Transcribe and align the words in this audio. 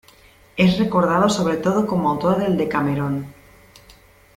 Es 0.57 0.79
recordado 0.79 1.29
sobre 1.29 1.57
todo 1.57 1.85
como 1.85 2.09
autor 2.09 2.39
del 2.39 2.57
"Decamerón". 2.57 3.27